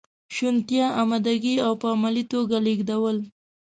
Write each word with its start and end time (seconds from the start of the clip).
شونتیا، 0.35 0.85
امادګي 1.01 1.55
او 1.65 1.71
په 1.81 1.87
عملي 1.95 2.23
توګه 2.33 2.57
لیږدول. 2.65 3.17